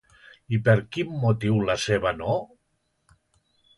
I 0.57 0.59
per 0.67 0.73
quin 0.95 1.11
motiu 1.25 1.59
la 1.69 1.75
seva 1.83 2.17
no? 2.25 2.39